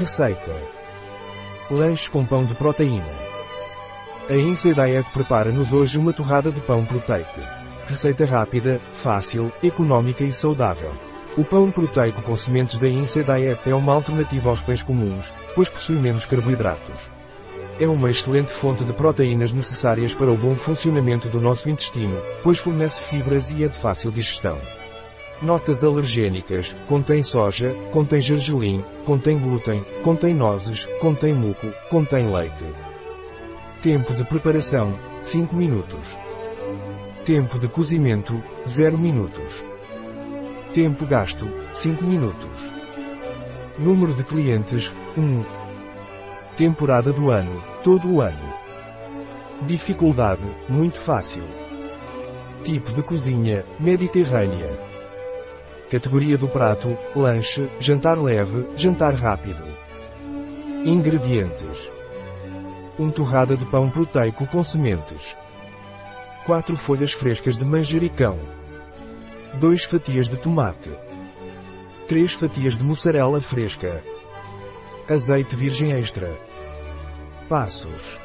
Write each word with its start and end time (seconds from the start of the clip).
Receita. 0.00 0.56
Lanche 1.70 2.08
com 2.08 2.24
pão 2.24 2.42
de 2.46 2.54
proteína. 2.54 3.04
A 4.30 4.34
Inside 4.34 4.72
Diet 4.72 5.10
prepara-nos 5.10 5.74
hoje 5.74 5.98
uma 5.98 6.10
torrada 6.10 6.50
de 6.50 6.58
pão 6.62 6.86
proteico. 6.86 7.38
Receita 7.84 8.24
rápida, 8.24 8.80
fácil, 8.94 9.52
económica 9.62 10.24
e 10.24 10.32
saudável. 10.32 10.90
O 11.36 11.44
pão 11.44 11.70
proteico 11.70 12.22
com 12.22 12.34
sementes 12.34 12.78
da 12.78 12.88
Inside 12.88 13.26
Diet 13.26 13.60
é 13.66 13.74
uma 13.74 13.92
alternativa 13.92 14.48
aos 14.48 14.62
pães 14.62 14.82
comuns, 14.82 15.30
pois 15.54 15.68
possui 15.68 15.98
menos 15.98 16.24
carboidratos. 16.24 17.10
É 17.78 17.86
uma 17.86 18.10
excelente 18.10 18.52
fonte 18.52 18.86
de 18.86 18.94
proteínas 18.94 19.52
necessárias 19.52 20.14
para 20.14 20.30
o 20.30 20.38
bom 20.38 20.54
funcionamento 20.54 21.28
do 21.28 21.42
nosso 21.42 21.68
intestino, 21.68 22.18
pois 22.42 22.58
fornece 22.58 23.02
fibras 23.02 23.50
e 23.50 23.64
é 23.64 23.68
de 23.68 23.76
fácil 23.76 24.10
digestão. 24.10 24.58
Notas 25.42 25.82
alergênicas, 25.82 26.76
contém 26.86 27.22
soja, 27.22 27.74
contém 27.92 28.20
gergelim, 28.20 28.84
contém 29.06 29.38
glúten, 29.38 29.82
contém 30.04 30.34
nozes, 30.34 30.84
contém 31.00 31.32
muco, 31.32 31.66
contém 31.88 32.30
leite. 32.30 32.64
Tempo 33.82 34.12
de 34.12 34.22
preparação, 34.24 34.98
5 35.22 35.56
minutos. 35.56 36.14
Tempo 37.24 37.58
de 37.58 37.68
cozimento, 37.68 38.42
0 38.68 38.98
minutos. 38.98 39.64
Tempo 40.74 41.06
gasto, 41.06 41.48
5 41.72 42.04
minutos. 42.04 42.70
Número 43.78 44.12
de 44.12 44.24
clientes, 44.24 44.94
1. 45.16 45.42
Temporada 46.54 47.14
do 47.14 47.30
ano, 47.30 47.62
todo 47.82 48.12
o 48.12 48.20
ano. 48.20 48.54
Dificuldade, 49.62 50.44
muito 50.68 51.00
fácil. 51.00 51.44
Tipo 52.62 52.92
de 52.92 53.02
cozinha, 53.02 53.64
mediterrânea. 53.78 54.90
Categoria 55.90 56.38
do 56.38 56.46
prato, 56.46 56.96
lanche, 57.16 57.68
jantar 57.80 58.16
leve, 58.16 58.64
jantar 58.76 59.12
rápido. 59.12 59.64
Ingredientes. 60.84 61.90
1 62.96 63.10
torrada 63.10 63.56
de 63.56 63.64
pão 63.66 63.90
proteico 63.90 64.46
com 64.46 64.62
sementes. 64.62 65.36
4 66.46 66.76
folhas 66.76 67.12
frescas 67.12 67.58
de 67.58 67.64
manjericão. 67.64 68.38
2 69.54 69.82
fatias 69.82 70.28
de 70.28 70.36
tomate. 70.36 70.90
3 72.06 72.34
fatias 72.34 72.76
de 72.76 72.84
mussarela 72.84 73.40
fresca. 73.40 74.04
Azeite 75.08 75.56
virgem 75.56 75.90
extra. 75.90 76.30
Passos. 77.48 78.20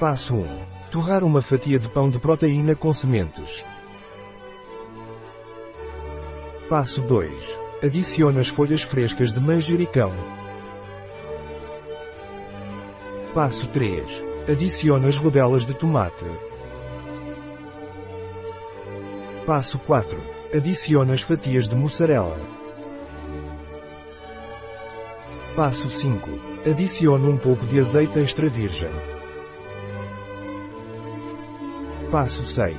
Passo 0.00 0.34
1. 0.34 0.46
Torrar 0.90 1.24
uma 1.24 1.42
fatia 1.42 1.78
de 1.78 1.90
pão 1.90 2.08
de 2.08 2.18
proteína 2.18 2.74
com 2.74 2.94
sementes. 2.94 3.66
Passo 6.68 7.02
2. 7.02 7.60
Adicione 7.84 8.40
as 8.40 8.48
folhas 8.48 8.80
frescas 8.80 9.30
de 9.30 9.38
manjericão. 9.38 10.10
Passo 13.34 13.68
3. 13.68 14.24
Adicione 14.50 15.06
as 15.06 15.18
rodelas 15.18 15.66
de 15.66 15.74
tomate. 15.74 16.24
Passo 19.46 19.78
4. 19.80 20.18
Adicione 20.56 21.12
as 21.12 21.20
fatias 21.20 21.68
de 21.68 21.76
mussarela. 21.76 22.40
Passo 25.54 25.90
5. 25.90 26.30
Adicione 26.66 27.28
um 27.28 27.36
pouco 27.36 27.66
de 27.66 27.78
azeite 27.78 28.18
extra 28.20 28.48
virgem. 28.48 28.90
Passo 32.10 32.42
6. 32.42 32.74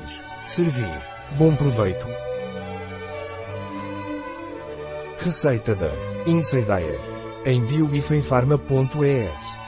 Servir. 0.48 1.02
Bom 1.38 1.56
proveito. 1.56 2.08
Receita 5.26 5.74
da 5.74 5.90
Inside 6.28 6.66
Diet 6.66 7.02
em 7.46 7.66
bioifenfarma.es 7.66 9.65